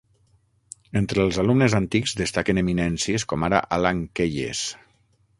Entre 1.01 1.21
els 1.25 1.37
alumnes 1.43 1.75
antics 1.79 2.15
destaquen 2.21 2.61
eminències 2.61 3.25
com 3.33 3.45
ara 3.49 3.59
Alan 3.77 4.01
Keyes. 4.21 4.63